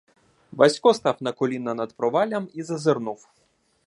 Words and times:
Васько 0.51 0.93
став 0.93 1.17
на 1.21 1.31
коліна 1.31 1.73
над 1.73 1.93
проваллям 1.93 2.49
і 2.53 2.63
зазирнув. 2.63 3.27